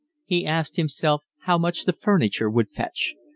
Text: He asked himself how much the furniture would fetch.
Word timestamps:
He 0.25 0.47
asked 0.47 0.77
himself 0.77 1.21
how 1.41 1.59
much 1.59 1.85
the 1.85 1.93
furniture 1.93 2.49
would 2.49 2.71
fetch. 2.71 3.13